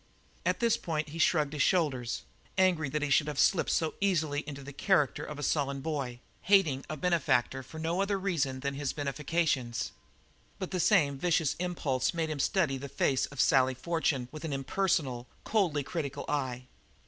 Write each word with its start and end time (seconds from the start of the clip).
At 0.47 0.61
this 0.61 0.77
point 0.77 1.09
he 1.09 1.19
shrugged 1.19 1.53
his 1.53 1.61
shoulders, 1.61 2.23
angry 2.57 2.89
that 2.89 3.03
he 3.03 3.11
should 3.11 3.27
have 3.27 3.37
slipped 3.37 3.69
so 3.69 3.93
easily 4.01 4.43
into 4.47 4.63
the 4.63 4.73
character 4.73 5.23
of 5.23 5.37
a 5.37 5.43
sullen 5.43 5.79
boy, 5.81 6.19
hating 6.41 6.83
a 6.89 6.97
benefactor 6.97 7.61
for 7.61 7.77
no 7.77 8.01
reason 8.03 8.53
other 8.55 8.59
than 8.61 8.73
his 8.73 8.93
benefactions; 8.93 9.91
but 10.57 10.71
the 10.71 10.79
same 10.79 11.19
vicious 11.19 11.55
impulse 11.59 12.15
made 12.15 12.31
him 12.31 12.39
study 12.39 12.77
the 12.79 12.89
face 12.89 13.27
of 13.27 13.39
Sally 13.39 13.75
Fortune 13.75 14.27
with 14.31 14.43
an 14.43 14.53
impersonal, 14.53 15.27
coldly 15.43 15.83
critical 15.83 16.25
eye. 16.27 16.63